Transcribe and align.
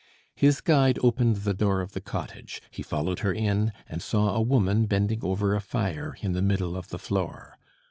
His 0.35 0.61
guide 0.61 0.97
opened 1.03 1.35
the 1.35 1.53
door 1.53 1.79
of 1.79 1.91
the 1.91 2.01
cottage; 2.01 2.59
he 2.71 2.81
followed 2.81 3.19
her 3.19 3.31
in, 3.31 3.71
and 3.87 4.01
saw 4.01 4.33
a 4.35 4.41
woman 4.41 4.87
bending 4.87 5.23
over 5.23 5.53
a 5.53 5.61
fire 5.61 6.17
in 6.21 6.31
the 6.31 6.41
middle 6.41 6.75
of 6.75 6.87
the 6.89 6.97
floor. 6.97 7.59